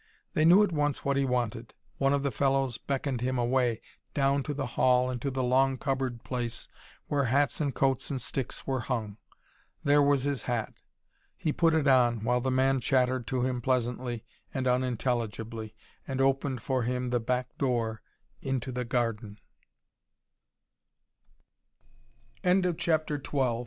[0.33, 1.75] They knew at once what he wanted.
[1.99, 3.81] One of the fellows beckoned him away,
[4.15, 6.67] down to the hall and to the long cupboard place
[7.07, 9.17] where hats and coats and sticks were hung.
[9.83, 10.73] There was his hat;
[11.37, 15.75] he put it on, while the man chattered to him pleasantly and unintelligibly,
[16.07, 18.01] and opened for him the back door,
[18.41, 19.37] into the garden.
[22.43, 23.59] CHAPTER XIII.